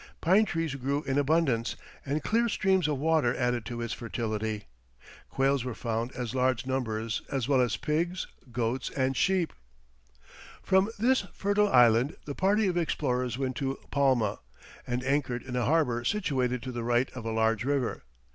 [0.19, 4.65] Pine trees grew in abundance, and clear streams of water added to its fertility.
[5.29, 9.53] Quails were found in large numbers, as well as pigs, goats, and sheep.
[10.63, 14.39] From this fertile island the party of explorers went to Palma,
[14.87, 18.01] and anchored in a harbour situated to the right of a large river.